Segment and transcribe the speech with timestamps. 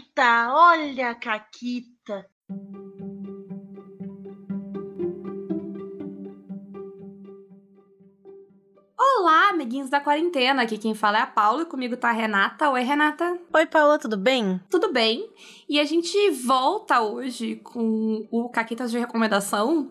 [0.00, 2.26] Caquita, olha a Caquita.
[8.98, 10.62] Olá, amiguinhos da quarentena.
[10.62, 12.70] Aqui quem fala é a Paula e comigo tá a Renata.
[12.70, 13.38] Oi, Renata.
[13.52, 14.60] Oi, Paula, tudo bem?
[14.70, 15.28] Tudo bem?
[15.68, 19.90] E a gente volta hoje com o Caquitas de Recomendação,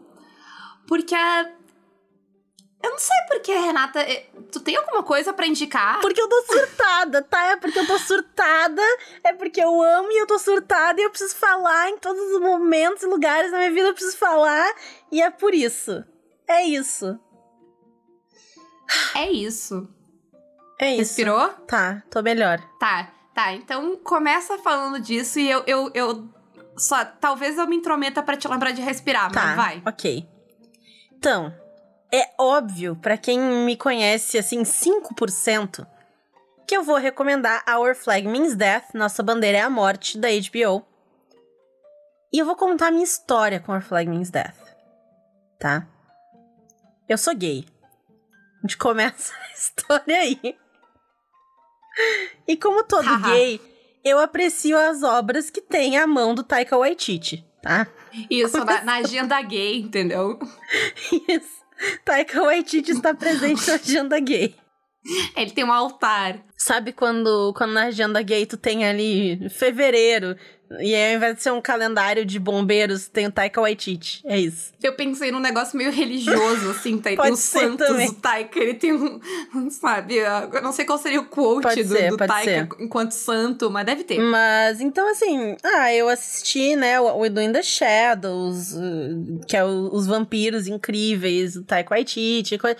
[0.87, 1.51] porque a
[2.81, 3.99] eu não sei porque, Renata.
[3.99, 5.99] É, tu tem alguma coisa para indicar?
[5.99, 7.47] Porque eu tô surtada, tá?
[7.47, 8.81] É porque eu tô surtada.
[9.23, 12.39] É porque eu amo e eu tô surtada e eu preciso falar em todos os
[12.39, 13.89] momentos e lugares da minha vida.
[13.89, 14.73] Eu preciso falar.
[15.11, 16.03] E é por isso.
[16.47, 17.19] É isso.
[19.13, 19.87] É isso.
[20.79, 20.99] É isso.
[20.99, 21.49] Respirou?
[21.67, 22.59] Tá, tô melhor.
[22.79, 23.53] Tá, tá.
[23.53, 25.63] Então começa falando disso e eu.
[25.67, 26.29] eu, eu
[26.77, 29.83] só, talvez eu me intrometa para te lembrar de respirar, tá, mas vai.
[29.85, 30.25] Ok.
[31.11, 31.53] Então,
[32.11, 35.85] é óbvio, para quem me conhece assim, 5%,
[36.67, 40.85] que eu vou recomendar Our Flag Means Death, Nossa Bandeira é a Morte, da HBO.
[42.31, 44.57] E eu vou contar a minha história com Our Flag Means Death.
[45.59, 45.87] Tá?
[47.07, 47.65] Eu sou gay.
[48.57, 50.57] A gente começa a história aí.
[52.47, 53.59] E como todo gay,
[54.03, 57.87] eu aprecio as obras que tem a mão do Taika Waititi, tá?
[58.29, 60.39] Isso, na, na agenda gay, entendeu?
[61.27, 61.58] Isso.
[62.03, 64.55] Taika Waititi está presente na agenda gay.
[65.35, 66.43] Ele tem um altar.
[66.57, 70.35] Sabe quando, quando na agenda gay tu tem ali fevereiro,
[70.79, 74.21] e aí, ao invés de ser um calendário de bombeiros, tem o Taika Waititi.
[74.23, 74.71] É isso.
[74.83, 77.09] Eu pensei num negócio meio religioso, assim, tá?
[77.09, 78.07] Tem os santos também.
[78.07, 78.59] do Taika.
[78.59, 79.19] Ele tem um,
[79.71, 82.83] sabe, eu não sei qual seria o quote pode do, ser, do Taika ser.
[82.83, 84.19] enquanto santo, mas deve ter.
[84.19, 89.65] Mas, então, assim, ah, eu assisti, né, o Do in the Shadows, uh, que é
[89.65, 92.77] o, os vampiros incríveis, o Taika Waititi, coisa...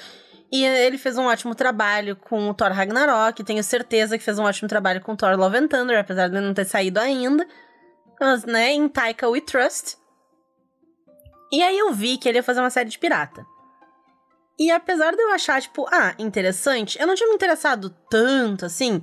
[0.51, 3.43] E ele fez um ótimo trabalho com o Thor Ragnarok.
[3.43, 6.39] Tenho certeza que fez um ótimo trabalho com o Thor Love and Thunder, apesar de
[6.39, 7.45] não ter saído ainda.
[8.45, 9.97] Né, em Taika We Trust.
[11.51, 13.45] E aí eu vi que ele ia fazer uma série de pirata.
[14.59, 19.01] E apesar de eu achar, tipo, ah, interessante, eu não tinha me interessado tanto assim.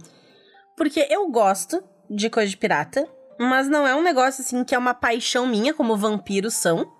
[0.77, 4.79] Porque eu gosto de coisa de pirata, mas não é um negócio assim que é
[4.79, 6.93] uma paixão minha, como vampiros são.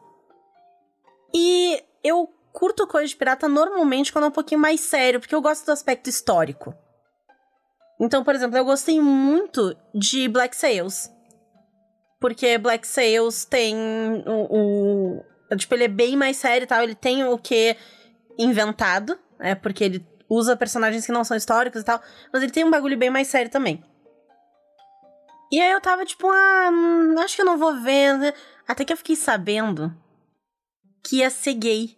[1.35, 5.43] E eu curto coisa de pirata normalmente quando é um pouquinho mais sério, porque eu
[5.43, 6.75] gosto do aspecto histórico.
[8.01, 11.11] Então, por exemplo, eu gostei muito de Black Sails.
[12.19, 13.77] Porque Black Sails tem
[14.27, 15.25] o, o,
[15.57, 16.83] Tipo, ele é bem mais sério e tal.
[16.83, 17.77] Ele tem o que
[18.39, 19.55] inventado, né?
[19.55, 22.01] Porque ele usa personagens que não são históricos e tal.
[22.33, 23.85] Mas ele tem um bagulho bem mais sério também.
[25.53, 28.19] E aí eu tava tipo, ah, hum, acho que eu não vou ver.
[28.19, 28.33] Né?
[28.67, 29.95] Até que eu fiquei sabendo
[31.05, 31.97] que ia ser gay.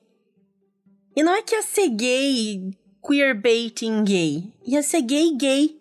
[1.17, 2.71] E não é que ia ser gay,
[3.05, 4.53] queerbaiting gay.
[4.67, 5.81] Ia ser gay gay.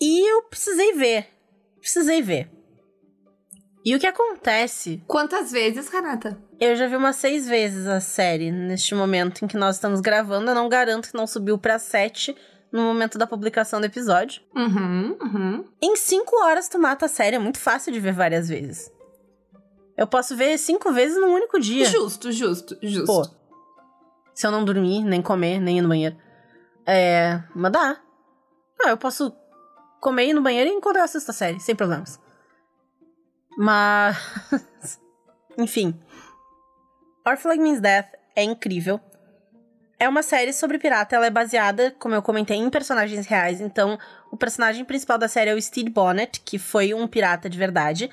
[0.00, 1.28] E eu precisei ver.
[1.80, 2.53] Precisei ver.
[3.84, 5.02] E o que acontece?
[5.06, 6.38] Quantas vezes, Renata?
[6.58, 10.50] Eu já vi umas seis vezes a série neste momento em que nós estamos gravando.
[10.50, 12.34] Eu não garanto que não subiu para sete
[12.72, 14.40] no momento da publicação do episódio.
[14.56, 15.64] Uhum, uhum.
[15.82, 17.36] Em cinco horas tu mata a série.
[17.36, 18.90] É muito fácil de ver várias vezes.
[19.98, 21.84] Eu posso ver cinco vezes num único dia.
[21.84, 23.06] Justo, justo, justo.
[23.06, 23.22] Pô.
[24.34, 26.16] Se eu não dormir, nem comer, nem ir no banheiro.
[26.86, 27.42] É.
[27.54, 28.00] Mas dá.
[28.82, 29.30] Ah, eu posso
[30.00, 32.18] comer, ir no banheiro eu assisto a série, sem problemas.
[33.56, 34.16] Mas.
[35.58, 35.98] Enfim.
[37.38, 39.00] Flag Means Death é incrível.
[39.98, 43.60] É uma série sobre pirata, ela é baseada, como eu comentei, em personagens reais.
[43.60, 43.98] Então,
[44.30, 48.10] o personagem principal da série é o Steve Bonnet, que foi um pirata de verdade.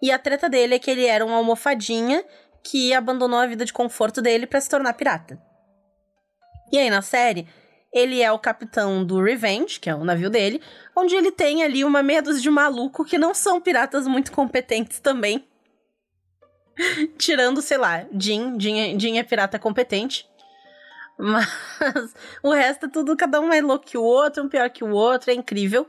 [0.00, 2.24] E a treta dele é que ele era uma almofadinha
[2.62, 5.38] que abandonou a vida de conforto dele para se tornar pirata.
[6.72, 7.46] E aí, na série,
[7.94, 10.60] ele é o capitão do Revenge, que é o navio dele,
[10.96, 14.98] onde ele tem ali uma meia dúzia de maluco que não são piratas muito competentes
[14.98, 15.46] também.
[17.16, 18.58] Tirando, sei lá, Jin.
[18.58, 20.28] Jin é, Jin é pirata competente.
[21.16, 22.12] Mas
[22.42, 24.90] o resto é tudo, cada um mais louco que o outro, um pior que o
[24.90, 25.88] outro, é incrível.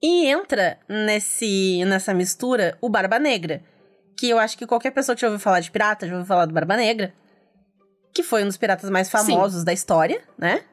[0.00, 3.62] E entra nesse nessa mistura o Barba Negra,
[4.16, 6.46] que eu acho que qualquer pessoa que já ouviu falar de pirata já ouviu falar
[6.46, 7.12] do Barba Negra,
[8.14, 9.64] que foi um dos piratas mais famosos Sim.
[9.64, 10.64] da história, né?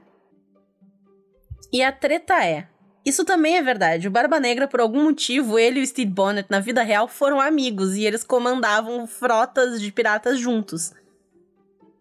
[1.71, 2.68] E a treta é.
[3.06, 4.07] Isso também é verdade.
[4.07, 7.39] O Barba Negra, por algum motivo, ele e o Steve Bonnet, na vida real, foram
[7.39, 10.94] amigos e eles comandavam frotas de piratas juntos.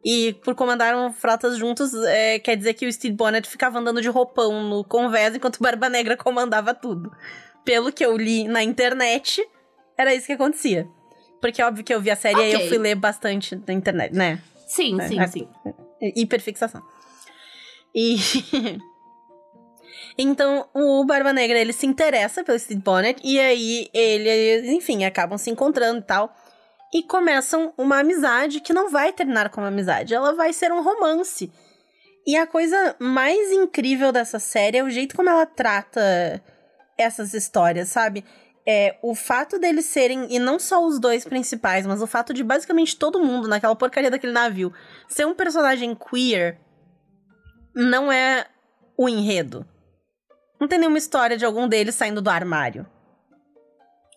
[0.05, 4.09] E por comandaram frotas juntos, é, quer dizer que o Steve Bonnet ficava andando de
[4.09, 7.11] roupão no convés enquanto o Barba Negra comandava tudo.
[7.65, 9.47] Pelo que eu li na internet,
[9.97, 10.89] era isso que acontecia.
[11.41, 12.51] Porque é óbvio que eu vi a série okay.
[12.51, 14.41] e eu fui ler bastante na internet, né?
[14.67, 15.49] Sim, é, sim, sim.
[16.17, 16.83] Hiperfixação.
[17.95, 18.17] E.
[20.19, 25.39] Então, o Barba Negra, ele se interessa pelo Steve Bonnet, e aí ele, enfim, acabam
[25.39, 26.35] se encontrando e tal.
[26.93, 31.53] E começam uma amizade que não vai terminar como amizade, ela vai ser um romance.
[32.27, 36.43] E a coisa mais incrível dessa série é o jeito como ela trata
[36.99, 38.25] essas histórias, sabe?
[38.67, 42.43] É, o fato deles serem, e não só os dois principais, mas o fato de
[42.43, 44.73] basicamente todo mundo naquela porcaria daquele navio
[45.09, 46.59] ser um personagem queer
[47.75, 48.47] não é
[48.97, 49.65] o enredo.
[50.61, 52.87] Não tem nenhuma história de algum deles saindo do armário.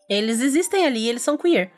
[0.09, 1.71] Eles existem ali, eles são queer.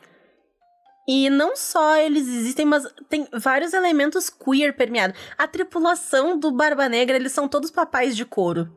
[1.06, 5.18] E não só eles existem, mas tem vários elementos queer permeados.
[5.36, 8.74] A tripulação do Barba Negra, eles são todos papais de couro.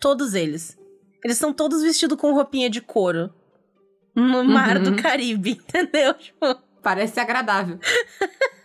[0.00, 0.78] Todos eles.
[1.24, 3.34] Eles são todos vestidos com roupinha de couro.
[4.14, 4.82] No mar Uhum.
[4.84, 6.14] do Caribe, entendeu?
[6.14, 7.80] Tipo, Parece agradável.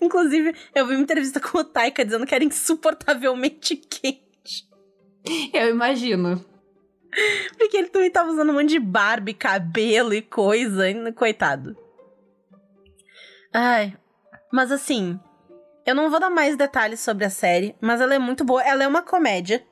[0.00, 4.23] inclusive, eu vi uma entrevista com o Taika dizendo que era insuportavelmente quente.
[5.52, 6.44] Eu imagino.
[7.56, 10.84] Porque ele também tava usando um monte de barba, e cabelo e coisa.
[11.12, 11.76] Coitado.
[13.52, 13.96] Ai.
[14.52, 15.18] Mas assim,
[15.86, 18.62] eu não vou dar mais detalhes sobre a série, mas ela é muito boa.
[18.62, 19.64] Ela é uma comédia.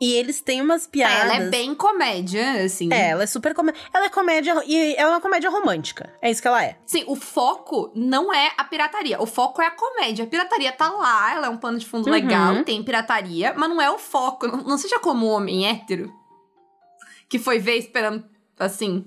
[0.00, 1.14] E eles têm umas piadas.
[1.34, 2.88] Ela é bem comédia, assim.
[2.90, 3.78] É, ela é super comédia.
[3.92, 4.54] Ela é comédia.
[4.66, 6.10] E ela é uma comédia romântica.
[6.22, 6.78] É isso que ela é.
[6.86, 9.20] Sim, o foco não é a pirataria.
[9.20, 10.24] O foco é a comédia.
[10.24, 12.12] A pirataria tá lá, ela é um pano de fundo Uhum.
[12.12, 14.46] legal, tem pirataria, mas não é o foco.
[14.46, 16.10] Não, não seja como um homem hétero
[17.28, 18.24] que foi ver esperando,
[18.58, 19.04] assim.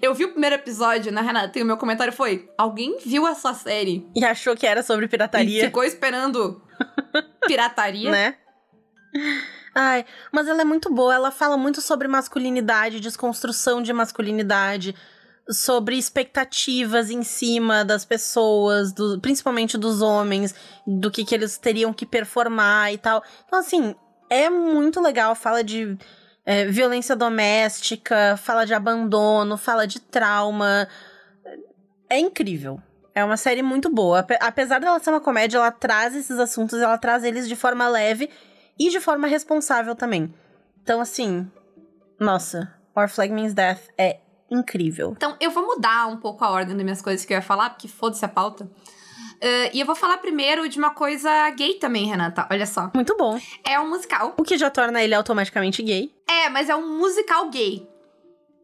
[0.00, 1.58] Eu vi o primeiro episódio, né, Renata?
[1.58, 5.08] E o meu comentário foi: alguém viu essa série E achou que era sobre e
[5.08, 5.64] pirataria.
[5.64, 6.62] ficou esperando
[7.46, 8.10] pirataria?
[8.10, 8.36] né?
[9.74, 14.94] Ai, mas ela é muito boa, ela fala muito sobre masculinidade, desconstrução de masculinidade,
[15.50, 20.54] sobre expectativas em cima das pessoas, do- principalmente dos homens,
[20.86, 23.22] do que, que eles teriam que performar e tal.
[23.46, 23.94] Então, assim,
[24.30, 25.96] é muito legal, fala de
[26.44, 30.88] é, violência doméstica, fala de abandono, fala de trauma.
[32.08, 32.80] É incrível.
[33.14, 34.20] É uma série muito boa.
[34.20, 37.88] Ape- Apesar dela ser uma comédia, ela traz esses assuntos, ela traz eles de forma
[37.88, 38.28] leve
[38.78, 40.32] e de forma responsável também.
[40.82, 41.50] Então, assim,
[42.18, 44.20] nossa, Our Flag Means Death é
[44.50, 45.12] incrível.
[45.16, 47.70] Então, eu vou mudar um pouco a ordem das minhas coisas que eu ia falar,
[47.70, 48.70] porque foda-se a pauta.
[49.40, 52.46] Eh, e eu vou falar primeiro de uma coisa gay também, Renata.
[52.50, 52.90] Olha só.
[52.94, 53.38] Muito bom.
[53.64, 54.34] É um musical.
[54.36, 56.14] O que já torna ele automaticamente gay.
[56.28, 57.86] É, mas é um musical gay.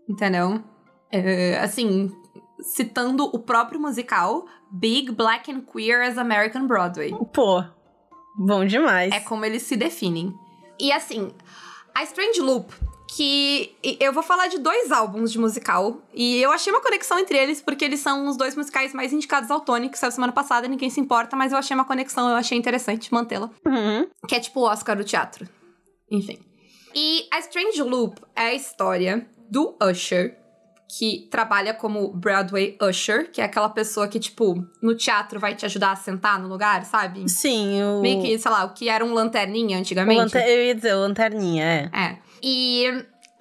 [0.08, 0.62] Entendeu?
[1.10, 2.10] É, assim,
[2.60, 7.14] citando o próprio musical Big Black and Queer as American Broadway.
[7.32, 7.62] Pô,
[8.36, 9.12] bom demais.
[9.12, 10.34] É como eles se definem.
[10.78, 11.30] E assim,
[11.94, 12.72] a Strange Loop,
[13.14, 17.36] que eu vou falar de dois álbuns de musical, e eu achei uma conexão entre
[17.36, 20.66] eles, porque eles são os dois musicais mais indicados ao Tony, que saiu semana passada,
[20.66, 23.50] ninguém se importa, mas eu achei uma conexão, eu achei interessante mantê-la.
[23.66, 24.08] Uhum.
[24.26, 25.46] Que é tipo o Oscar do teatro.
[26.10, 26.38] Enfim.
[26.94, 30.38] E a Strange Loop é a história do Usher,
[30.98, 35.64] que trabalha como Broadway Usher, que é aquela pessoa que, tipo, no teatro vai te
[35.64, 37.26] ajudar a sentar no lugar, sabe?
[37.30, 38.02] Sim, o.
[38.02, 40.18] Meio que, sei lá, o que era um lanterninha antigamente.
[40.18, 40.46] lanter...
[40.46, 41.90] Eu ia dizer, lanterninha, é.
[41.98, 42.18] É.
[42.42, 42.84] E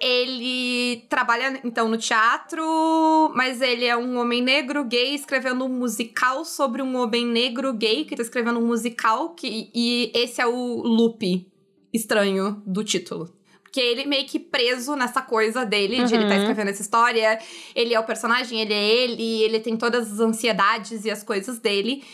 [0.00, 6.46] ele trabalha, então, no teatro, mas ele é um homem negro gay escrevendo um musical
[6.46, 10.82] sobre um homem negro gay que tá escrevendo um musical, que, e esse é o
[10.82, 11.46] loop
[11.92, 13.30] estranho do título.
[13.72, 16.40] Porque ele meio que preso nessa coisa dele, de ele tá Uhum.
[16.40, 17.38] escrevendo essa história,
[17.74, 21.58] ele é o personagem, ele é ele, ele tem todas as ansiedades e as coisas
[21.58, 22.04] dele.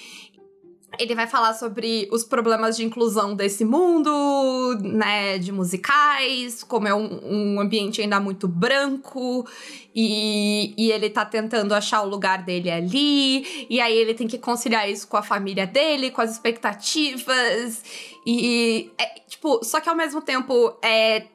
[1.01, 6.95] Ele vai falar sobre os problemas de inclusão desse mundo, né, de musicais, como é
[6.95, 9.45] um, um ambiente ainda muito branco,
[9.93, 14.39] e, e ele tá tentando achar o lugar dele ali, e aí ele tem que
[14.39, 17.83] conciliar isso com a família dele, com as expectativas,
[18.25, 21.27] e, é, tipo, só que ao mesmo tempo é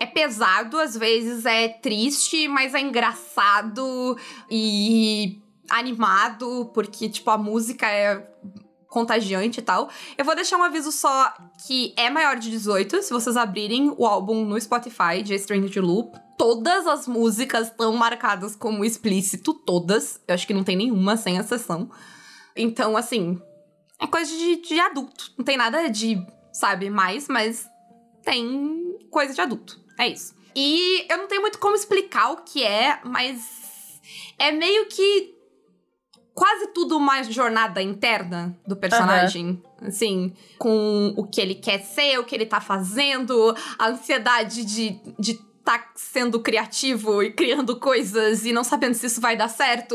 [0.00, 4.16] é pesado, às vezes é triste, mas é engraçado
[4.50, 5.38] e
[5.68, 8.26] animado, porque, tipo, a música é
[8.88, 9.90] contagiante e tal.
[10.16, 11.32] Eu vou deixar um aviso só
[11.66, 16.18] que é maior de 18, se vocês abrirem o álbum no Spotify de Strange Loop.
[16.38, 20.18] Todas as músicas estão marcadas como explícito, todas.
[20.26, 21.90] Eu acho que não tem nenhuma sem exceção.
[22.56, 23.38] Então, assim,
[23.98, 25.32] é coisa de, de adulto.
[25.36, 27.68] Não tem nada de, sabe, mais, mas
[28.24, 29.80] tem coisa de adulto.
[30.00, 30.34] É isso.
[30.56, 34.00] E eu não tenho muito como explicar o que é, mas
[34.38, 35.34] é meio que
[36.34, 39.62] quase tudo uma jornada interna do personagem.
[39.82, 44.98] Assim, com o que ele quer ser, o que ele tá fazendo, a ansiedade de.
[45.18, 49.94] de tá sendo criativo e criando coisas e não sabendo se isso vai dar certo.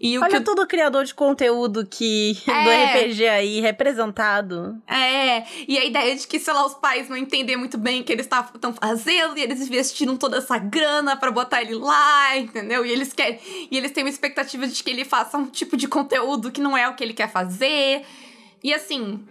[0.00, 3.04] E o Olha que todo criador de conteúdo que do É.
[3.06, 4.80] RPG aí representado.
[4.86, 8.04] É, e a ideia de que, sei lá, os pais não entendem muito bem o
[8.04, 12.84] que eles estão fazendo, e eles investiram toda essa grana pra botar ele lá, entendeu?
[12.84, 13.38] E eles querem.
[13.70, 16.76] E eles têm uma expectativa de que ele faça um tipo de conteúdo que não
[16.76, 18.02] é o que ele quer fazer.
[18.62, 19.24] E assim,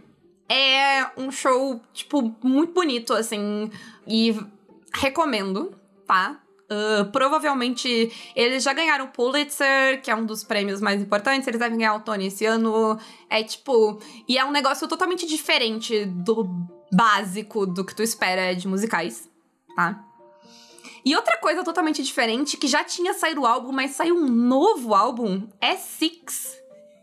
[0.50, 3.70] é um show, tipo, muito bonito, assim.
[4.08, 4.36] E
[4.94, 6.42] recomendo, tá?
[6.72, 11.46] Ah, provavelmente eles já ganharam o Pulitzer, que é um dos prêmios mais importantes.
[11.46, 12.98] Eles devem ganhar o Tony esse ano.
[13.30, 14.00] É tipo.
[14.28, 16.48] E é um negócio totalmente diferente do
[16.92, 19.30] básico do que tu espera de musicais,
[19.76, 20.02] tá?
[21.04, 24.94] E outra coisa totalmente diferente, que já tinha saído o álbum, mas saiu um novo
[24.94, 26.56] álbum, é Six,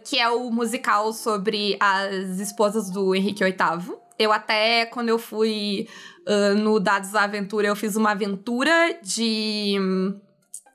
[0.05, 3.97] que é o musical sobre as esposas do Henrique VIII.
[4.17, 5.89] Eu até, quando eu fui
[6.29, 9.77] ah, no Dados da Aventura, eu fiz uma aventura de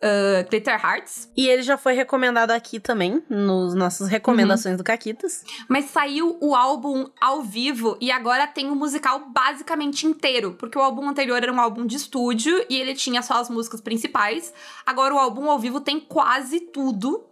[0.01, 1.31] ah, Glitter Hearts.
[1.37, 5.45] E ele já foi recomendado aqui também, nos nossas recomendações do Caquitas.
[5.69, 10.55] Mas saiu o álbum ao vivo e agora tem o musical basicamente inteiro.
[10.57, 13.79] Porque o álbum anterior era um álbum de estúdio e ele tinha só as músicas
[13.79, 14.51] principais.
[14.85, 17.23] Agora o álbum ao vivo tem quase tudo.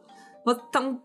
[0.47, 1.01] Então.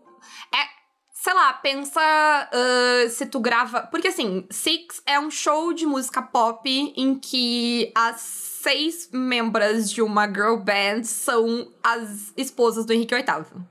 [1.27, 3.81] Sei lá, pensa ah, se tu grava.
[3.91, 10.01] Porque assim, Six é um show de música pop em que as seis membras de
[10.01, 13.61] uma girl band são as esposas do Henrique VIII.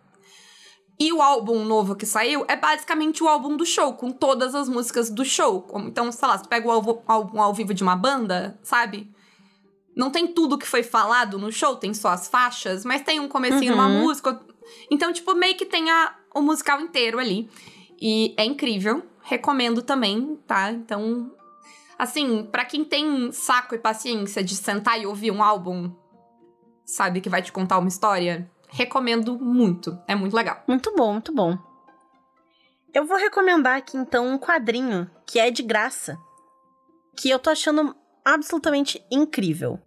[1.00, 4.68] E o álbum novo que saiu é basicamente o álbum do show, com todas as
[4.68, 5.66] músicas do show.
[5.86, 9.10] Então, sei lá, você pega o álbum, ao vivo de uma banda, sabe?
[9.96, 13.28] Não tem tudo que foi falado no show, tem só as faixas, mas tem um
[13.28, 14.02] comecinho numa Uhum.
[14.02, 14.38] música.
[14.90, 17.48] Então, tipo, meio que tem a- o musical inteiro ali.
[18.00, 19.02] E é incrível.
[19.22, 20.70] Recomendo também, tá?
[20.70, 21.32] Então,
[21.98, 25.90] assim, pra quem tem saco e paciência de sentar e ouvir um álbum,
[26.84, 29.98] sabe, que vai te contar uma história, recomendo muito.
[30.06, 30.62] É muito legal.
[30.68, 31.58] Muito bom, muito bom.
[32.94, 36.16] Eu vou recomendar aqui então um quadrinho que é de graça,
[37.16, 39.80] que eu tô achando absolutamente incrível.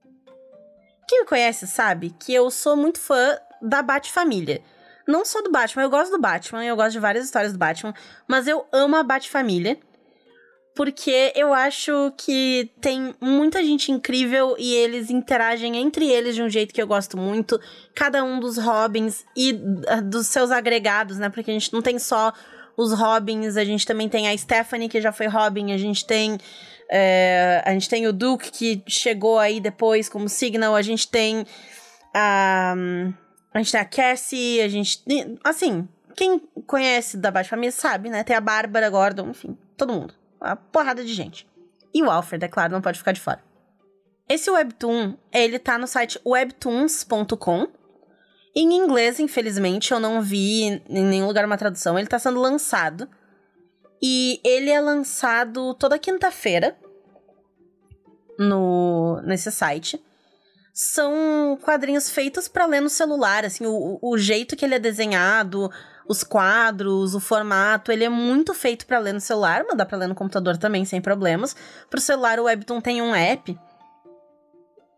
[1.07, 4.61] Quem me conhece sabe que eu sou muito fã da Bat-Família.
[5.09, 7.95] Não só do Batman, eu gosto do Batman, eu gosto de várias histórias do Batman,
[8.27, 9.79] mas eu amo a Bat-Família.
[10.75, 16.47] Porque eu acho que tem muita gente incrível e eles interagem entre eles de um
[16.47, 17.59] jeito que eu gosto muito.
[17.95, 21.27] Cada um dos Robins e ah, dos seus agregados, né?
[21.27, 22.31] Porque a gente não tem só
[22.77, 26.37] os Robins, a gente também tem a Stephanie, que já foi Robin, a gente tem.
[26.89, 31.45] é, a gente tem o Duke, que chegou aí depois como Signal, a gente tem
[32.13, 32.75] a.
[33.59, 35.03] A gente tem a Cassie, a gente.
[35.43, 35.85] Assim,
[36.15, 38.23] quem conhece da Baixa Família sabe, né?
[38.23, 40.13] Tem a Bárbara Gordon, enfim, todo mundo.
[40.39, 41.45] Uma porrada de gente.
[41.93, 43.43] E o Alfred, é claro, não pode ficar de fora.
[44.29, 47.67] Esse webtoon, ele tá no site webtoons.com.
[48.55, 51.99] Em inglês, infelizmente, eu não vi em nenhum lugar uma tradução.
[51.99, 53.09] Ele tá sendo lançado.
[54.01, 56.77] E ele é lançado toda quinta-feira
[58.37, 60.01] no nesse site.
[60.73, 65.69] São quadrinhos feitos para ler no celular, assim, o, o jeito que ele é desenhado,
[66.07, 69.97] os quadros, o formato, ele é muito feito para ler no celular, mas dá para
[69.97, 71.55] ler no computador também sem problemas.
[71.89, 73.57] Pro celular o Webtoon tem um app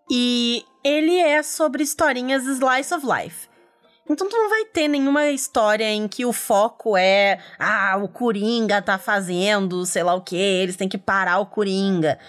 [0.10, 3.50] e ele é sobre historinhas slice of life.
[4.10, 8.82] Então tu não vai ter nenhuma história em que o foco é, ah, o Coringa
[8.82, 12.20] tá fazendo, sei lá o que, eles têm que parar o Coringa.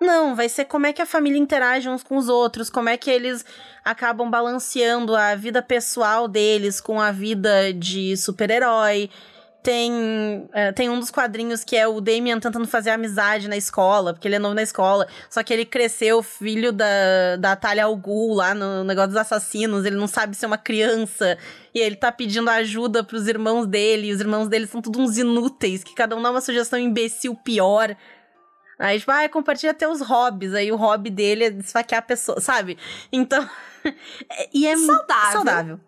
[0.00, 2.96] Não, vai ser como é que a família interage uns com os outros, como é
[2.96, 3.44] que eles
[3.84, 9.10] acabam balanceando a vida pessoal deles com a vida de super-herói.
[9.60, 14.14] Tem, é, tem um dos quadrinhos que é o Damian tentando fazer amizade na escola,
[14.14, 15.06] porque ele é novo na escola.
[15.28, 19.84] Só que ele cresceu filho da, da Talia al Ghul lá no negócio dos assassinos.
[19.84, 21.36] Ele não sabe ser uma criança.
[21.74, 24.06] E ele tá pedindo ajuda pros irmãos dele.
[24.06, 27.34] E os irmãos dele são todos uns inúteis, que cada um dá uma sugestão imbecil
[27.34, 27.96] pior.
[28.78, 30.54] Aí, tipo, ah, compartilha teus hobbies.
[30.54, 32.78] Aí o hobby dele é esfaquear a pessoa, sabe?
[33.10, 33.48] Então.
[34.54, 35.32] e é Saudável.
[35.32, 35.80] saudável.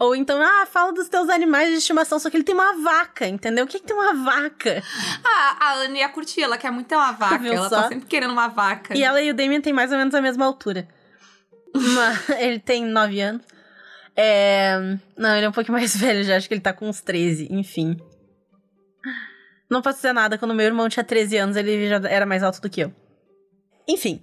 [0.00, 3.28] Ou então, ah, fala dos teus animais de estimação, só que ele tem uma vaca,
[3.28, 3.66] entendeu?
[3.66, 4.82] O que, que tem uma vaca?
[5.22, 7.36] Ah, a Anne ia curtir, ela quer muito ter uma vaca.
[7.36, 7.82] Viu ela só?
[7.82, 8.96] tá sempre querendo uma vaca.
[8.96, 10.88] E ela e o Damien têm mais ou menos a mesma altura.
[11.76, 13.42] Mas ele tem 9 anos.
[14.16, 14.96] É...
[15.18, 17.48] Não, ele é um pouquinho mais velho já, acho que ele tá com uns 13,
[17.50, 18.00] enfim.
[19.70, 22.60] Não posso dizer nada, quando meu irmão tinha 13 anos, ele já era mais alto
[22.60, 22.92] do que eu.
[23.86, 24.20] Enfim.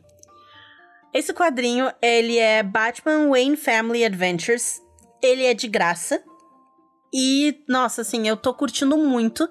[1.14, 4.82] Esse quadrinho, ele é Batman Wayne Family Adventures.
[5.24, 6.22] Ele é de graça.
[7.14, 9.50] E, nossa, assim, eu tô curtindo muito.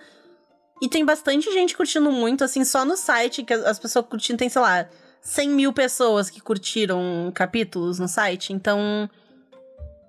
[0.82, 4.38] E tem bastante gente curtindo muito, assim, só no site, que as as pessoas curtindo
[4.38, 4.86] tem, sei lá,
[5.22, 9.10] 100 mil pessoas que curtiram capítulos no site, então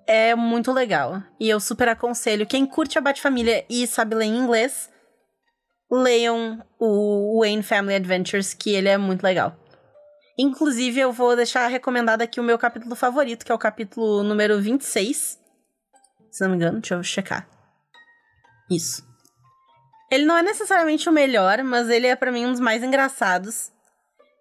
[0.06, 1.22] é muito legal.
[1.40, 2.46] E eu super aconselho.
[2.46, 4.88] Quem curte a Bat-Família e sabe ler em inglês,
[5.90, 9.56] leiam o Wayne Family Adventures, que ele é muito legal.
[10.38, 14.60] Inclusive, eu vou deixar recomendado aqui o meu capítulo favorito, que é o capítulo número
[14.60, 15.38] 26.
[16.30, 17.48] Se não me engano, deixa eu checar.
[18.70, 19.02] Isso.
[20.10, 23.72] Ele não é necessariamente o melhor, mas ele é para mim um dos mais engraçados.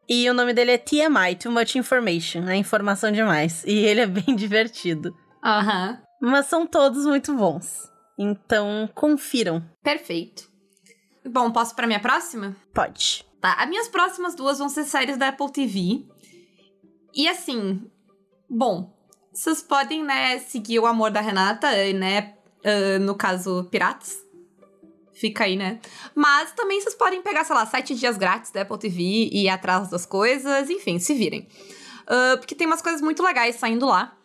[0.08, 3.64] E o nome dele é TMI, Too Much Information, é informação demais.
[3.66, 5.14] E ele é bem divertido.
[5.44, 6.02] Aham.
[6.22, 7.92] Mas são todos muito bons.
[8.18, 9.64] Então, confiram.
[9.84, 10.50] Perfeito.
[11.30, 12.56] Bom, posso pra minha próxima?
[12.74, 13.26] Pode.
[13.42, 16.06] Tá, as minhas próximas duas vão ser séries da Apple TV.
[17.14, 17.90] E assim,
[18.50, 18.94] bom,
[19.34, 22.34] vocês podem, né, seguir o amor da Renata, né,
[22.66, 24.18] uh, no caso, Piratas.
[25.14, 25.80] Fica aí, né?
[26.14, 29.50] Mas também vocês podem pegar, sei lá, sete dias grátis da Apple TV e ir
[29.50, 31.48] atrás das coisas, enfim, se virem.
[32.04, 34.16] Uh, porque tem umas coisas muito legais saindo lá.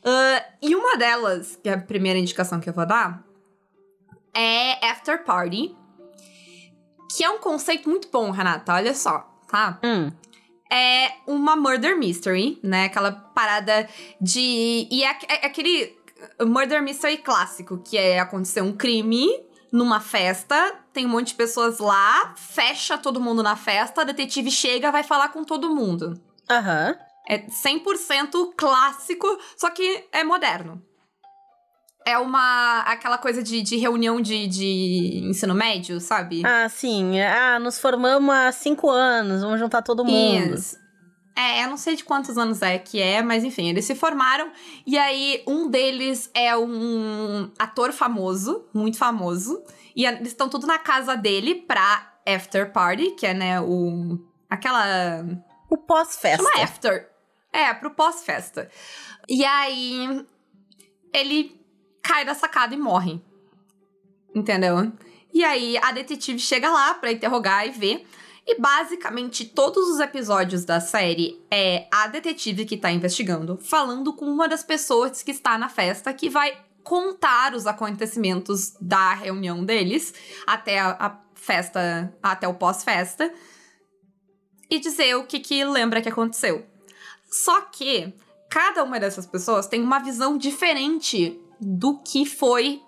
[0.00, 3.24] Uh, e uma delas, que é a primeira indicação que eu vou dar,
[4.34, 5.74] é After Party.
[7.16, 9.78] Que é um conceito muito bom, Renata, olha só, tá?
[9.84, 10.10] Hum.
[10.70, 12.86] É uma murder mystery, né?
[12.86, 13.88] Aquela parada
[14.20, 14.88] de.
[14.90, 15.96] E é, é aquele
[16.40, 19.28] murder mystery clássico, que é acontecer um crime
[19.70, 24.50] numa festa, tem um monte de pessoas lá, fecha todo mundo na festa, a detetive
[24.50, 26.20] chega, vai falar com todo mundo.
[26.48, 26.96] Aham.
[27.28, 30.80] É 100% clássico, só que é moderno.
[32.06, 32.80] É uma.
[32.80, 36.42] aquela coisa de, de reunião de, de ensino médio, sabe?
[36.44, 37.18] Ah, sim.
[37.20, 40.54] Ah, nos formamos há cinco anos, vamos juntar todo mundo.
[40.54, 40.76] Isso.
[41.36, 44.52] É, eu não sei de quantos anos é que é, mas enfim, eles se formaram
[44.86, 49.60] e aí um deles é um ator famoso, muito famoso,
[49.96, 54.16] e eles estão tudo na casa dele pra after party, que é, né, o
[54.48, 55.24] aquela
[55.68, 56.44] O pós-festa.
[56.44, 57.08] chama after.
[57.52, 58.70] É, pro pós-festa.
[59.28, 60.24] E aí
[61.12, 61.63] ele
[62.04, 63.20] cai da sacada e morre.
[64.34, 64.92] Entendeu?
[65.32, 68.06] E aí a detetive chega lá pra interrogar e ver.
[68.46, 74.26] E basicamente todos os episódios da série é a detetive que tá investigando, falando com
[74.26, 80.12] uma das pessoas que está na festa, que vai contar os acontecimentos da reunião deles
[80.46, 83.32] até a, a festa, até o pós-festa,
[84.70, 86.66] e dizer o que, que lembra que aconteceu.
[87.30, 88.12] Só que
[88.50, 92.82] cada uma dessas pessoas tem uma visão diferente do que foi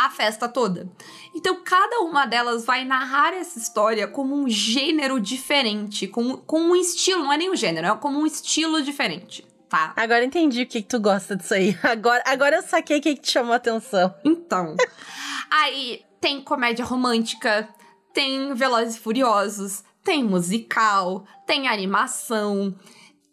[0.00, 0.90] a festa toda.
[1.34, 6.76] Então, cada uma delas vai narrar essa história como um gênero diferente, com, com um
[6.76, 9.92] estilo, não é nem um gênero, é como um estilo diferente, tá?
[9.94, 11.78] Agora entendi o que, que tu gosta disso aí.
[11.84, 14.14] Agora, agora eu saquei o que, que te chamou a atenção.
[14.24, 14.74] Então,
[15.50, 17.68] aí tem comédia romântica,
[18.14, 22.74] tem Velozes e Furiosos, tem musical, tem animação.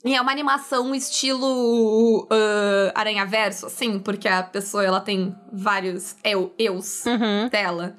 [0.05, 6.53] E é uma animação estilo uh, Aranha-Verso, assim, porque a pessoa ela tem vários eu,
[6.57, 7.49] eus Uhum.
[7.49, 7.97] dela.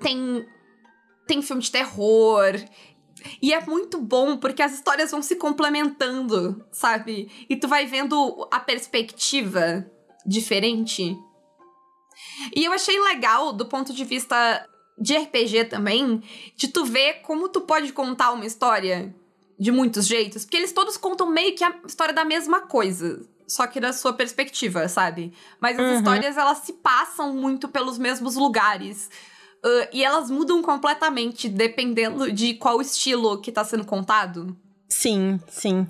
[0.00, 0.44] Tem,
[1.26, 2.54] tem filme de terror.
[3.40, 7.30] E é muito bom porque as histórias vão se complementando, sabe?
[7.48, 9.86] E tu vai vendo a perspectiva
[10.26, 11.16] diferente.
[12.54, 14.66] E eu achei legal do ponto de vista
[14.98, 16.22] de RPG também,
[16.56, 19.14] de tu ver como tu pode contar uma história
[19.60, 23.66] de muitos jeitos, porque eles todos contam meio que a história da mesma coisa, só
[23.66, 25.34] que da sua perspectiva, sabe?
[25.60, 25.96] Mas as Uhum.
[25.98, 29.10] histórias elas se passam muito pelos mesmos lugares.
[29.62, 34.56] Uh, e elas mudam completamente dependendo de qual estilo que tá sendo contado.
[34.88, 35.86] Sim, sim.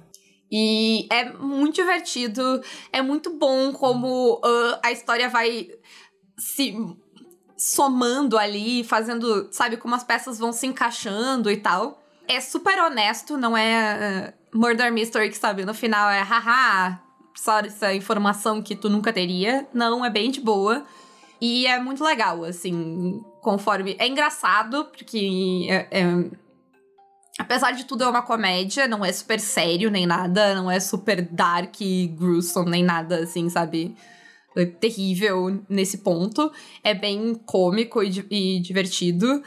[0.50, 2.60] E é muito divertido,
[2.92, 5.68] é muito bom como ah, a história vai
[6.36, 6.74] se
[7.56, 12.02] somando ali, fazendo, sabe, como as peças vão se encaixando e tal.
[12.28, 17.00] É super honesto, não é ah, Murder Mystery que, sabe, no final é haha,
[17.34, 19.66] só essa informação que tu nunca teria.
[19.72, 20.84] Não, é bem de boa.
[21.40, 23.96] E é muito legal, assim, conforme.
[23.98, 26.30] É engraçado, porque é- é,
[27.38, 31.22] Apesar de tudo, é uma comédia, não é super sério nem nada, não é super
[31.22, 31.74] dark
[32.14, 33.96] gruesome nem nada assim, sabe?
[34.54, 36.52] É terrível nesse ponto.
[36.84, 39.42] É bem cômico e, e divertido.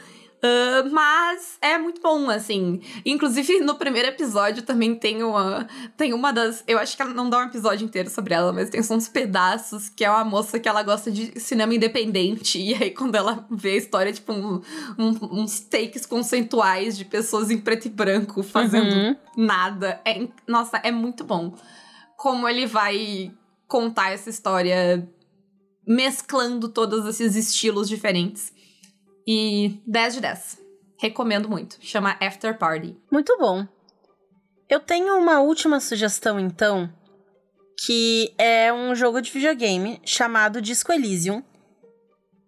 [0.46, 2.82] Ah, mas é muito bom, assim.
[3.06, 5.66] Inclusive, no primeiro episódio também tem uma.
[5.96, 6.62] Tem uma das.
[6.68, 9.08] Eu acho que ela não dá um episódio inteiro sobre ela, mas tem só uns
[9.08, 12.58] pedaços que é uma moça que ela gosta de cinema independente.
[12.60, 14.60] E aí, quando ela vê a história, tipo, um-
[14.98, 19.16] um- uns takes conceituais de pessoas em preto e branco fazendo Uhum.
[19.36, 19.98] nada.
[20.04, 21.54] É, nossa, é muito bom.
[22.18, 23.32] Como ele vai
[23.66, 25.08] contar essa história
[25.86, 28.52] mesclando todos esses estilos diferentes.
[29.26, 30.58] E 10 de 10.
[30.98, 31.76] Recomendo muito.
[31.80, 32.96] Chama After Party.
[33.10, 33.66] Muito bom.
[34.68, 36.90] Eu tenho uma última sugestão, então,
[37.84, 41.42] que é um jogo de videogame chamado Disco Elysium.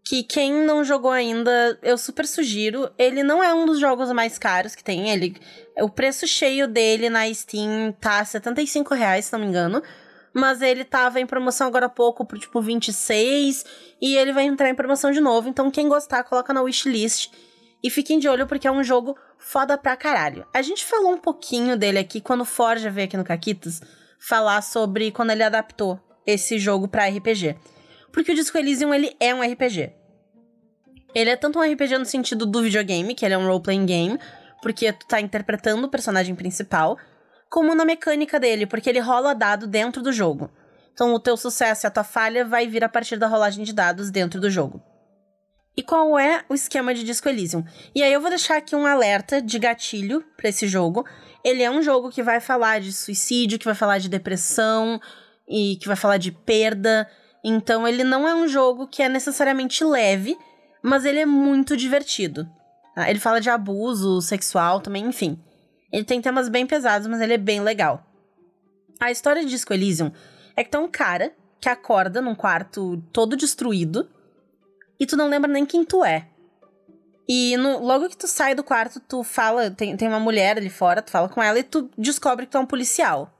[0.04, 2.88] Que quem não jogou ainda, eu super sugiro.
[2.96, 5.10] Ele não é um dos jogos mais caros que tem.
[5.10, 5.36] Ele,
[5.78, 9.82] o preço cheio dele na Steam tá 75 reais, se não me engano.
[10.36, 13.64] Mas ele tava em promoção agora há pouco por tipo 26
[14.02, 15.48] e ele vai entrar em promoção de novo.
[15.48, 17.32] Então quem gostar, coloca na wishlist.
[17.82, 20.46] E fiquem de olho porque é um jogo foda pra caralho.
[20.52, 23.80] A gente falou um pouquinho dele aqui quando o Forja veio aqui no Caquitas
[24.18, 27.56] falar sobre quando ele adaptou esse jogo para RPG.
[28.12, 29.90] Porque o Disco Elysium, ele é um RPG.
[31.14, 34.18] Ele é tanto um RPG no sentido do videogame, que ele é um role-playing game,
[34.60, 36.98] porque tu tá interpretando o personagem principal,
[37.50, 40.50] como na mecânica dele, porque ele rola dado dentro do jogo.
[40.92, 43.72] Então o teu sucesso e a tua falha vai vir a partir da rolagem de
[43.72, 44.82] dados dentro do jogo.
[45.76, 47.62] E qual é o esquema de Disco Elysium?
[47.94, 51.04] E aí eu vou deixar aqui um alerta de gatilho para esse jogo.
[51.44, 54.98] Ele é um jogo que vai falar de suicídio, que vai falar de depressão
[55.46, 57.06] e que vai falar de perda.
[57.44, 60.38] Então ele não é um jogo que é necessariamente leve,
[60.82, 62.48] mas ele é muito divertido.
[62.94, 63.10] Tá?
[63.10, 65.38] Ele fala de abuso sexual também, enfim.
[65.92, 68.04] Ele tem temas bem pesados, mas ele é bem legal.
[68.98, 70.10] A história de Disco Elysium
[70.56, 74.08] é que tem um cara que acorda num quarto todo destruído
[74.98, 76.28] e tu não lembra nem quem tu é.
[77.28, 80.70] E no, logo que tu sai do quarto, tu fala, tem, tem uma mulher ali
[80.70, 83.32] fora, tu fala com ela e tu descobre que tu é um policial.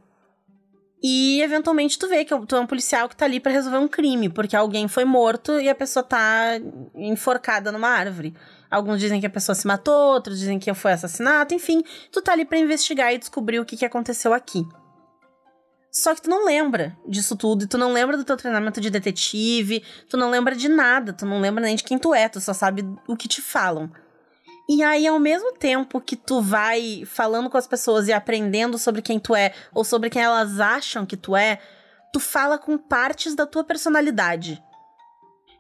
[1.02, 3.86] E eventualmente tu vê que tu é um policial que tá ali para resolver um
[3.86, 6.58] crime, porque alguém foi morto e a pessoa tá
[6.94, 8.34] enforcada numa árvore.
[8.70, 12.32] Alguns dizem que a pessoa se matou, outros dizem que foi assassinato, enfim, tu tá
[12.32, 14.66] ali para investigar e descobrir o que, que aconteceu aqui.
[15.90, 18.90] Só que tu não lembra disso tudo, e tu não lembra do teu treinamento de
[18.90, 22.40] detetive, tu não lembra de nada, tu não lembra nem de quem tu é, tu
[22.40, 23.90] só sabe o que te falam.
[24.68, 29.00] E aí, ao mesmo tempo que tu vai falando com as pessoas e aprendendo sobre
[29.00, 31.60] quem tu é, ou sobre quem elas acham que tu é,
[32.12, 34.62] tu fala com partes da tua personalidade.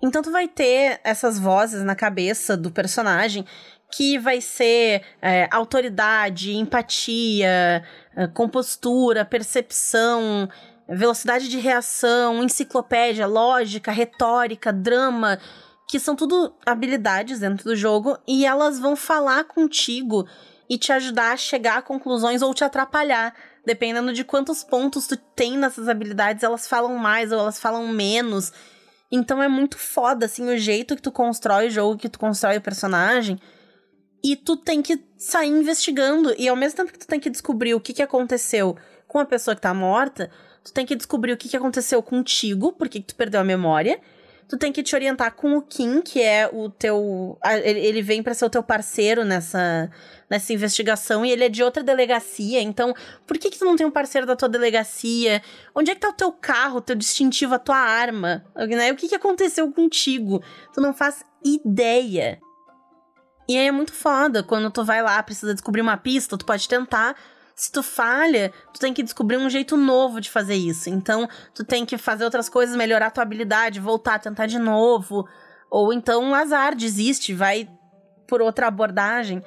[0.06, 3.44] Então tu vai ter essas vozes na cabeça do personagem
[3.90, 7.84] que vai ser é, autoridade, empatia,
[8.16, 10.48] é, compostura, percepção,
[10.88, 15.40] velocidade de reação, enciclopédia, lógica, retórica, drama,
[15.88, 20.26] que são tudo habilidades dentro do jogo e elas vão falar contigo
[20.68, 23.34] e te ajudar a chegar a conclusões ou te atrapalhar.
[23.64, 28.52] Dependendo de quantos pontos tu tem nessas habilidades, elas falam mais ou elas falam menos.
[29.10, 32.56] Então é muito foda, assim, o jeito que tu constrói o jogo, que tu constrói
[32.56, 33.38] o personagem
[34.22, 36.34] e tu tem que sair investigando.
[36.36, 39.24] E ao mesmo tempo que tu tem que descobrir o que, que aconteceu com a
[39.24, 40.30] pessoa que tá morta,
[40.64, 44.00] tu tem que descobrir o que, que aconteceu contigo, porque tu perdeu a memória.
[44.48, 47.36] Tu tem que te orientar com o Kim, que é o teu.
[47.64, 49.90] Ele vem para ser o teu parceiro nessa,
[50.28, 52.60] nessa investigação e ele é de outra delegacia.
[52.60, 52.94] Então,
[53.26, 55.42] por que, que tu não tem um parceiro da tua delegacia?
[55.74, 58.44] Onde é que tá o teu carro, o teu distintivo, a tua arma?
[58.54, 58.92] Né?
[58.92, 60.42] O que, que aconteceu contigo?
[60.72, 62.40] Tu não faz ideia.
[63.48, 64.42] E aí é muito foda.
[64.42, 67.16] Quando tu vai lá, precisa descobrir uma pista, tu pode tentar.
[67.54, 70.90] Se tu falha, tu tem que descobrir um jeito novo de fazer isso.
[70.90, 75.26] Então, tu tem que fazer outras coisas, melhorar tua habilidade, voltar, tentar de novo.
[75.70, 77.68] Ou então, azar, desiste, vai
[78.28, 79.42] por outra abordagem.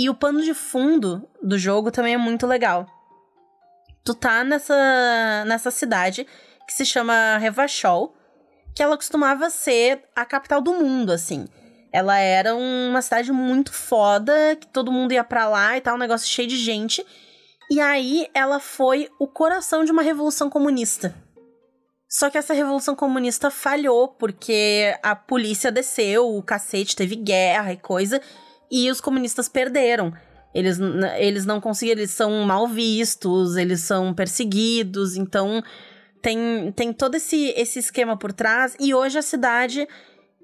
[0.00, 2.86] E o pano de fundo do jogo também é muito legal.
[4.02, 6.26] Tu tá nessa, nessa cidade
[6.66, 8.16] que se chama Revachol,
[8.74, 11.46] que ela costumava ser a capital do mundo, assim.
[11.92, 15.98] Ela era uma cidade muito foda, que todo mundo ia para lá e tal, um
[15.98, 17.04] negócio cheio de gente.
[17.70, 21.14] E aí ela foi o coração de uma revolução comunista.
[22.08, 27.76] Só que essa revolução comunista falhou porque a polícia desceu, o cacete, teve guerra e
[27.76, 28.18] coisa,
[28.70, 30.12] e os comunistas perderam.
[30.54, 30.78] Eles,
[31.18, 35.62] eles não conseguiram, eles são mal vistos, eles são perseguidos, então
[36.20, 38.76] tem, tem todo esse, esse esquema por trás.
[38.78, 39.86] E hoje a cidade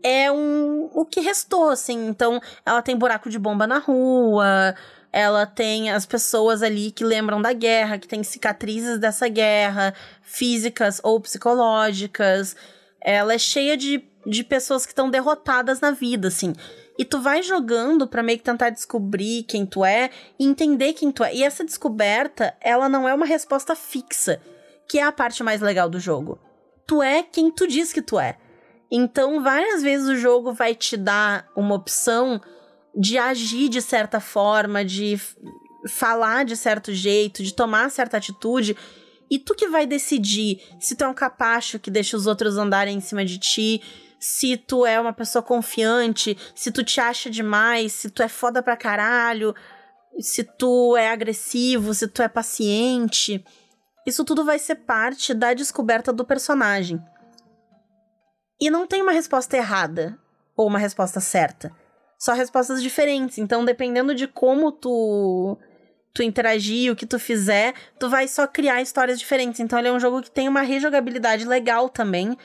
[0.02, 2.06] é um o que restou, assim.
[2.06, 4.74] Então, ela tem buraco de bomba na rua,
[5.12, 11.00] ela tem as pessoas ali que lembram da guerra, que tem cicatrizes dessa guerra, físicas
[11.02, 12.54] ou psicológicas.
[13.00, 16.52] Ela é cheia de, de pessoas que estão derrotadas na vida, assim.
[16.98, 21.12] E tu vai jogando para meio que tentar descobrir quem tu é e entender quem
[21.12, 21.34] tu é.
[21.34, 24.40] E essa descoberta, ela não é uma resposta fixa,
[24.88, 26.38] que é a parte mais legal do jogo.
[26.86, 28.38] Tu é quem tu diz que tu é.
[28.90, 32.40] Então, várias vezes o jogo vai te dar uma opção
[32.94, 35.20] de agir de certa forma, de
[35.88, 38.76] falar de certo jeito, de tomar certa atitude.
[39.30, 42.96] E tu que vai decidir se tu é um capacho que deixa os outros andarem
[42.96, 43.82] em cima de ti,
[44.18, 48.62] se tu é uma pessoa confiante, se tu te acha demais, se tu é foda
[48.62, 49.54] pra caralho.
[50.18, 53.44] se tu é agressivo, se tu é paciente.
[54.06, 56.98] Isso tudo vai ser parte da descoberta do personagem.
[58.60, 60.18] E não tem uma resposta errada
[60.56, 61.70] ou uma resposta certa.
[62.18, 63.36] Só respostas diferentes.
[63.36, 65.58] Então, dependendo de como tu
[66.14, 69.60] tu interagir, o que tu fizer, tu vai só criar histórias diferentes.
[69.60, 72.38] Então, ele é um jogo que tem uma rejogabilidade legal também,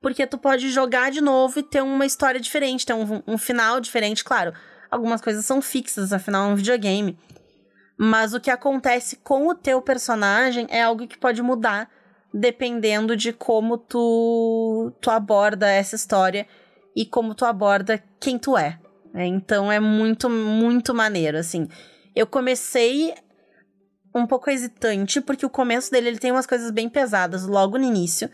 [0.00, 3.80] porque tu pode jogar de novo e ter uma história diferente, ter um, um final
[3.80, 4.52] diferente, claro.
[4.90, 7.18] Algumas coisas são fixas, afinal é um videogame.
[7.96, 11.88] Mas o que acontece com o teu personagem é algo que pode mudar
[12.32, 16.46] dependendo de como tu, tu aborda essa história
[16.94, 18.78] e como tu aborda quem tu é.
[19.12, 19.26] Né?
[19.26, 21.68] Então é muito, muito maneiro, assim.
[22.14, 23.14] Eu comecei
[24.14, 27.84] um pouco hesitante, porque o começo dele ele tem umas coisas bem pesadas logo no
[27.84, 28.30] início.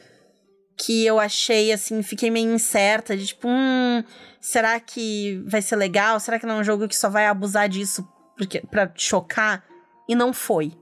[0.78, 4.04] Que eu achei, assim, fiquei meio incerta, de tipo, hum,
[4.40, 6.20] será que vai ser legal?
[6.20, 9.64] Será que não é um jogo que só vai abusar disso porque, pra chocar?
[10.08, 10.72] E não foi.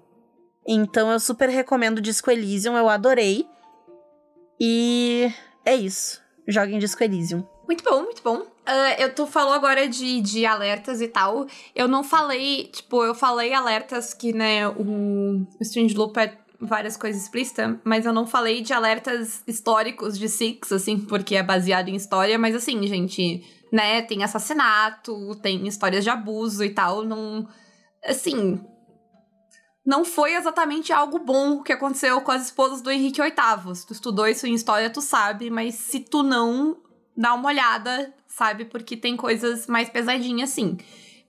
[0.67, 3.47] Então eu super recomendo Disco Elysium, eu adorei.
[4.61, 5.31] E
[5.65, 6.23] é isso.
[6.47, 7.47] Joguem Disco Elysium.
[7.67, 8.39] Muito bom, muito bom.
[8.39, 11.47] Uh, eu tu falou agora de, de alertas e tal.
[11.75, 16.97] Eu não falei, tipo, eu falei alertas que, né, o, o Strange Loop é várias
[16.97, 21.89] coisas explícitas, mas eu não falei de alertas históricos de Six, assim, porque é baseado
[21.89, 27.49] em história, mas assim, gente, né, tem assassinato, tem histórias de abuso e tal, não.
[28.05, 28.61] Assim,
[29.85, 33.75] não foi exatamente algo bom que aconteceu com as esposas do Henrique VIII.
[33.75, 36.77] Se tu estudou isso em história, tu sabe, mas se tu não,
[37.17, 38.65] dá uma olhada, sabe?
[38.65, 40.79] Porque tem coisas mais pesadinhas, sim.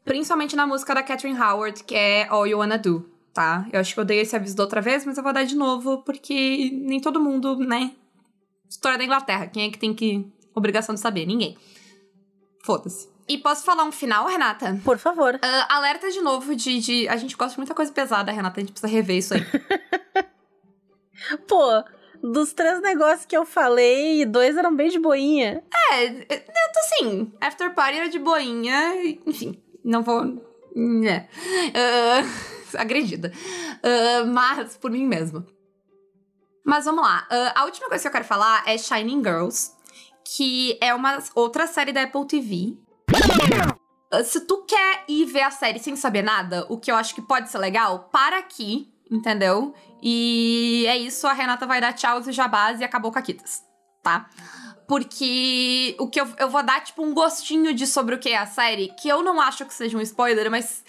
[0.03, 3.67] Principalmente na música da Catherine Howard, que é All You Wanna Do, tá?
[3.71, 5.55] Eu acho que eu dei esse aviso da outra vez, mas eu vou dar de
[5.55, 7.91] novo, porque nem todo mundo, né?
[8.67, 10.25] História da Inglaterra, quem é que tem que.
[10.55, 11.25] obrigação de saber?
[11.25, 11.57] Ninguém.
[12.63, 13.09] Foda-se.
[13.27, 14.79] E posso falar um final, Renata?
[14.85, 15.35] Por favor.
[15.35, 17.07] Uh, alerta de novo de, de.
[17.09, 18.59] A gente gosta de muita coisa pesada, Renata.
[18.59, 19.41] A gente precisa rever isso aí.
[21.45, 21.83] Pô,
[22.23, 25.61] dos três negócios que eu falei, dois eram bem de boinha.
[25.91, 26.25] É,
[26.79, 28.95] assim, After Party era de boinha,
[29.25, 30.23] enfim, não vou.
[30.75, 31.27] Né.
[31.69, 33.31] Uh, agredida.
[33.77, 35.45] Uh, mas por mim mesma.
[36.65, 37.27] Mas vamos lá.
[37.31, 39.71] Uh, a última coisa que eu quero falar é Shining Girls,
[40.23, 42.77] que é uma outra série da Apple TV
[44.11, 47.13] ah, se tu quer ir ver a série sem saber nada, o que eu acho
[47.13, 49.73] que pode ser legal, para aqui, entendeu?
[50.01, 53.63] E é isso, a Renata vai dar tchau e jabás e acabou Caquitas,
[54.03, 54.29] tá?
[54.87, 58.37] Porque o que eu, eu vou dar, tipo, um gostinho de sobre o que é
[58.37, 60.83] a série, que eu não acho que seja um spoiler, mas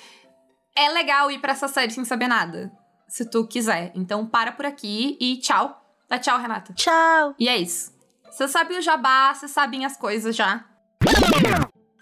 [0.77, 2.71] é legal ir para essa série sem saber nada,
[3.09, 3.91] se tu quiser.
[3.95, 5.83] Então para por aqui e tchau.
[6.09, 6.73] Dá tchau, Renata.
[6.75, 7.35] Tchau.
[7.39, 7.93] E é isso.
[8.31, 10.65] Você sabe o jabá, você sabem as coisas já.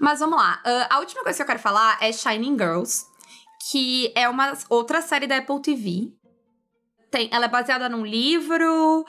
[0.00, 0.60] Mas vamos lá.
[0.66, 3.06] Uh, a última coisa que eu quero falar é Shining Girls,
[3.70, 6.12] que é uma outra série da Apple TV.
[7.10, 9.06] Tem, ela é baseada num livro.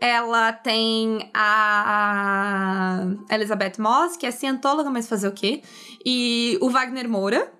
[0.00, 5.62] Ela tem a, a Elizabeth Moss, que é cientóloga, mas fazer o quê?
[6.04, 7.52] E o Wagner Moura.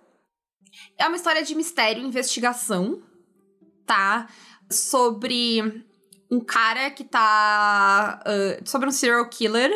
[0.98, 3.00] É uma história de mistério, investigação,
[3.86, 4.28] tá?
[4.68, 5.86] Sobre
[6.30, 8.20] um cara que tá.
[8.26, 9.70] Uh, sobre um serial killer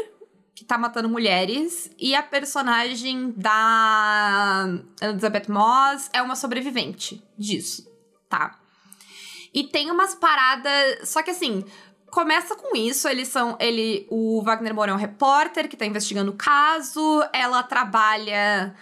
[0.54, 1.90] que tá matando mulheres.
[1.98, 4.66] E a personagem da
[5.00, 7.88] Elizabeth Moss é uma sobrevivente disso,
[8.28, 8.58] tá?
[9.54, 11.08] E tem umas paradas.
[11.08, 11.64] Só que assim,
[12.10, 13.56] começa com isso, eles são.
[13.60, 14.06] Ele.
[14.10, 17.24] O Wagner Moura é um repórter que tá investigando o caso.
[17.32, 18.74] Ela trabalha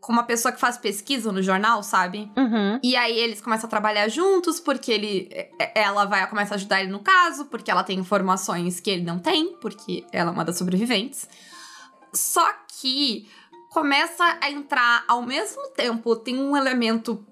[0.00, 2.30] com uma pessoa que faz pesquisa no jornal, sabe?
[2.36, 2.80] Uhum.
[2.82, 5.28] E aí eles começam a trabalhar juntos, porque ele,
[5.74, 9.18] ela vai começar a ajudar ele no caso, porque ela tem informações que ele não
[9.18, 11.28] tem, porque ela é uma das sobreviventes.
[12.12, 13.28] Só que
[13.70, 17.24] começa a entrar ao mesmo tempo, tem um elemento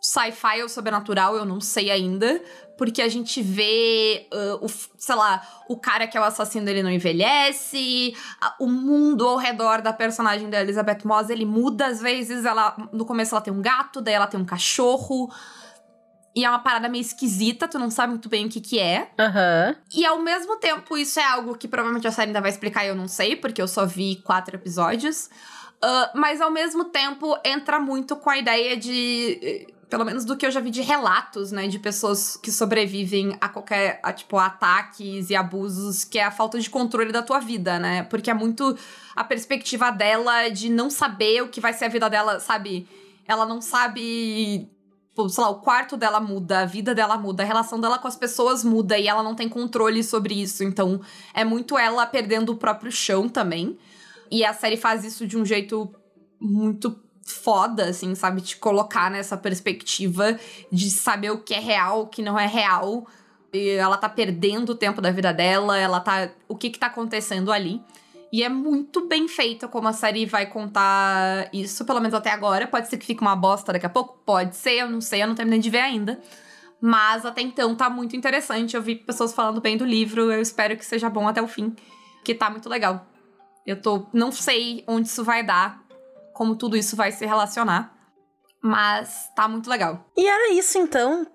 [0.00, 2.42] sci-fi ou sobrenatural, eu não sei ainda,
[2.78, 6.82] porque a gente vê, uh, o, sei lá, o cara que é o assassino ele
[6.82, 8.14] não envelhece,
[8.58, 13.04] o mundo ao redor da personagem da Elizabeth Moss ele muda às vezes, ela no
[13.04, 15.28] começo ela tem um gato, daí ela tem um cachorro.
[16.36, 19.10] E é uma parada meio esquisita, tu não sabe muito bem o que que é.
[19.18, 19.74] Uhum.
[19.92, 22.88] E ao mesmo tempo, isso é algo que provavelmente a série ainda vai explicar e
[22.88, 25.28] eu não sei, porque eu só vi quatro episódios.
[25.82, 30.46] Uh, mas ao mesmo tempo, entra muito com a ideia de pelo menos do que
[30.46, 35.30] eu já vi de relatos, né, de pessoas que sobrevivem a qualquer, a, tipo, ataques
[35.30, 38.02] e abusos, que é a falta de controle da tua vida, né?
[38.04, 38.76] Porque é muito
[39.16, 42.86] a perspectiva dela de não saber o que vai ser a vida dela, sabe?
[43.26, 44.68] Ela não sabe
[45.18, 48.06] tipo, sei lá, o quarto dela muda, a vida dela muda, a relação dela com
[48.06, 50.62] as pessoas muda e ela não tem controle sobre isso.
[50.62, 51.00] Então,
[51.34, 53.76] é muito ela perdendo o próprio chão também.
[54.30, 55.92] E a série faz isso de um jeito
[56.40, 56.96] muito
[57.32, 58.40] foda, assim, sabe?
[58.40, 60.38] Te colocar nessa perspectiva
[60.70, 63.06] de saber o que é real, o que não é real.
[63.52, 66.30] E ela tá perdendo o tempo da vida dela, ela tá.
[66.46, 67.80] O que que tá acontecendo ali.
[68.30, 72.66] E é muito bem feita como a série vai contar isso, pelo menos até agora.
[72.66, 74.18] Pode ser que fique uma bosta daqui a pouco?
[74.24, 76.20] Pode ser, eu não sei, eu não terminei de ver ainda.
[76.80, 78.76] Mas até então tá muito interessante.
[78.76, 81.74] Eu vi pessoas falando bem do livro, eu espero que seja bom até o fim.
[82.22, 83.06] Que tá muito legal.
[83.66, 84.06] Eu tô.
[84.12, 85.82] Não sei onde isso vai dar,
[86.38, 87.92] como tudo isso vai se relacionar.
[88.62, 90.06] Mas tá muito legal.
[90.16, 91.26] E era isso então.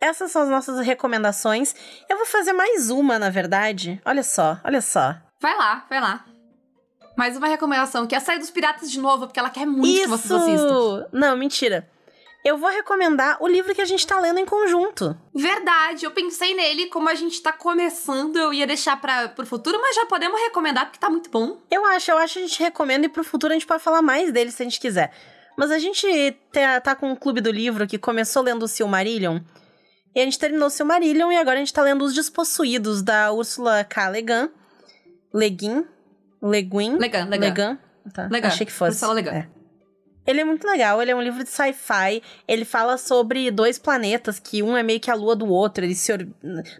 [0.00, 1.74] Essas são as nossas recomendações.
[2.08, 4.00] Eu vou fazer mais uma, na verdade.
[4.02, 5.14] Olha só, olha só.
[5.42, 6.24] Vai lá, vai lá.
[7.18, 10.02] Mais uma recomendação, que é sair dos piratas de novo, porque ela quer muito isso!
[10.04, 11.06] que vocês assistam.
[11.12, 11.86] Não, mentira.
[12.44, 15.16] Eu vou recomendar o livro que a gente tá lendo em conjunto.
[15.34, 19.80] Verdade, eu pensei nele, como a gente tá começando, eu ia deixar para pro futuro,
[19.80, 21.62] mas já podemos recomendar porque tá muito bom.
[21.70, 24.02] Eu acho, eu acho que a gente recomenda e pro futuro a gente pode falar
[24.02, 25.10] mais dele se a gente quiser.
[25.56, 26.06] Mas a gente
[26.82, 29.40] tá, com um clube do livro que começou lendo o Silmarillion.
[30.14, 33.32] E a gente terminou o Silmarillion e agora a gente tá lendo Os Despossuídos, da
[33.32, 34.10] Ursula K.
[34.10, 34.50] Le Guin.
[35.32, 35.84] Le Guin?
[36.42, 36.98] Le Guin?
[36.98, 37.48] Legal, legal.
[37.48, 37.78] Le Guin?
[38.12, 38.28] Tá.
[38.30, 38.50] Legal.
[38.50, 39.02] Achei que fosse.
[39.02, 39.30] Ursula Le Guin.
[39.30, 39.48] É.
[40.26, 42.22] Ele é muito legal, ele é um livro de sci-fi.
[42.48, 45.84] Ele fala sobre dois planetas, que um é meio que a lua do outro.
[45.84, 46.26] Eles se or...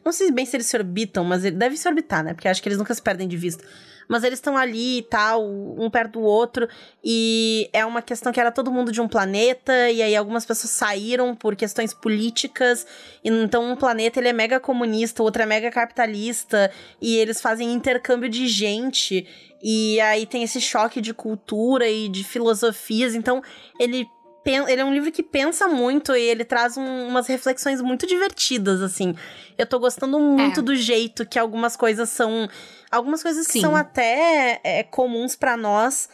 [0.05, 2.35] Não sei bem se eles se orbitam, mas ele deve se orbitar, né?
[2.35, 3.65] Porque acho que eles nunca se perdem de vista.
[4.09, 6.69] Mas eles estão ali e tal, um perto do outro.
[7.03, 10.71] E é uma questão que era todo mundo de um planeta, e aí algumas pessoas
[10.71, 12.87] saíram por questões políticas.
[13.25, 16.71] Então um planeta ele é mega comunista, outro é mega capitalista.
[17.01, 19.27] E eles fazem intercâmbio de gente.
[19.67, 23.15] E aí tem esse choque de cultura e de filosofias.
[23.15, 23.43] Então,
[23.81, 24.07] ele,
[24.47, 28.83] ele é um livro que pensa muito e ele traz um, umas reflexões muito divertidas,
[28.83, 29.15] assim.
[29.57, 30.63] Eu tô gostando muito É.
[30.63, 32.49] do jeito que algumas coisas são.
[32.91, 36.09] Algumas coisas que são até é, comuns pra nós,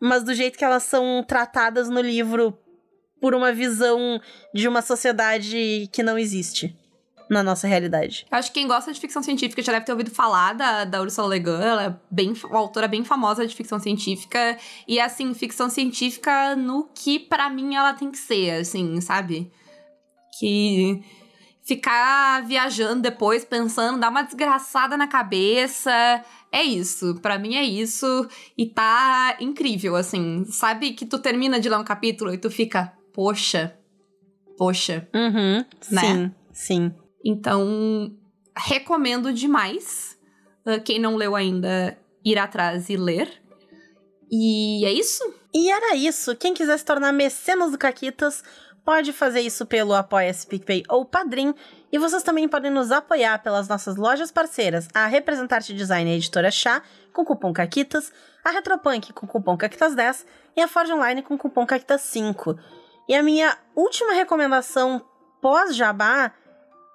[0.00, 2.58] mas do jeito que elas são tratadas no livro
[3.20, 4.20] por uma visão
[4.52, 6.76] de uma sociedade que não existe
[7.28, 8.26] na nossa realidade.
[8.30, 11.00] Eu acho que quem gosta de ficção científica já deve ter ouvido falar da, da
[11.00, 11.62] Ursula Le Guin.
[11.62, 14.56] Ela é bem, uma autora bem famosa de ficção científica.
[14.86, 19.50] E, assim, ficção científica no que, pra mim, ela tem que ser, assim, sabe?
[20.38, 21.02] Que
[21.66, 25.90] ficar viajando depois, pensando, dar uma desgraçada na cabeça.
[26.52, 27.18] É isso.
[27.20, 28.28] Pra mim é isso.
[28.56, 30.44] E tá incrível, assim.
[30.44, 33.76] Sabe que tu termina de ler um capítulo e tu fica, poxa,
[34.56, 35.08] poxa.
[35.12, 35.64] Uhum.
[35.90, 36.00] Né?
[36.00, 36.94] Sim, sim.
[37.28, 38.16] Então,
[38.56, 40.16] recomendo demais.
[40.64, 43.28] Uh, Quem não leu ainda, ir atrás e ler.
[44.30, 45.24] E é isso.
[45.52, 46.36] E era isso.
[46.36, 48.44] Quem quiser se tornar mecenas do Caquitas,
[48.84, 51.52] pode fazer isso pelo Apoia-se PicPay ou Padrim.
[51.90, 56.50] E vocês também podem nos apoiar pelas nossas lojas parceiras, a Representarte Design e Editora
[56.52, 56.80] Chá,
[57.12, 58.12] com cupom CAQUITAS,
[58.44, 60.24] a Retropunk com cupom CAQUITAS10
[60.56, 62.56] e a Forge Online com cupom CAQUITAS5.
[63.08, 65.04] E a minha última recomendação
[65.40, 66.32] pós-jabá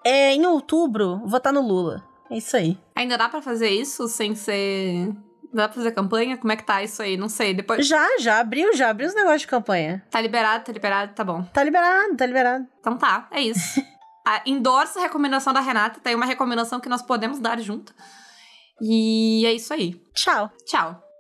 [0.04, 2.04] é, em outubro, votar no Lula.
[2.30, 2.78] É isso aí.
[2.96, 5.14] Ainda dá pra fazer isso sem ser.
[5.54, 6.38] Dá pra fazer campanha?
[6.38, 7.18] Como é que tá isso aí?
[7.18, 7.54] Não sei.
[7.54, 7.86] Depois.
[7.86, 10.02] Já, já abriu, já abriu os negócios de campanha.
[10.10, 11.44] Tá liberado, tá liberado, tá bom.
[11.44, 12.66] Tá liberado, tá liberado.
[12.80, 13.82] Então tá, é isso.
[14.26, 16.00] ah, endorça a recomendação da Renata.
[16.00, 17.94] Tem uma recomendação que nós podemos dar junto.
[18.82, 20.02] E é isso aí.
[20.16, 20.50] Tchau.
[20.66, 21.11] Tchau.